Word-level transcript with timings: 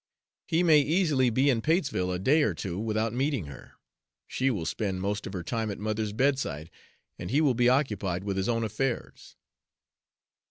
"He 0.47 0.63
may 0.63 0.79
easily 0.79 1.29
be 1.29 1.51
in 1.51 1.61
Patesville 1.61 2.11
a 2.11 2.17
day 2.17 2.41
or 2.41 2.55
two 2.55 2.79
without 2.79 3.13
meeting 3.13 3.45
her. 3.45 3.73
She 4.25 4.49
will 4.49 4.65
spend 4.65 4.99
most 4.99 5.27
of 5.27 5.33
her 5.33 5.43
time 5.43 5.69
at 5.69 5.77
mother's 5.77 6.11
bedside, 6.11 6.71
and 7.19 7.29
he 7.29 7.39
will 7.39 7.53
be 7.53 7.69
occupied 7.69 8.23
with 8.23 8.35
his 8.37 8.49
own 8.49 8.63
affairs." 8.63 9.35